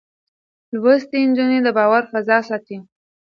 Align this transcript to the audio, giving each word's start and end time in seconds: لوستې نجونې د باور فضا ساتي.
لوستې 0.81 1.19
نجونې 1.29 1.59
د 1.63 1.67
باور 1.77 2.03
فضا 2.11 2.37
ساتي. 2.47 2.77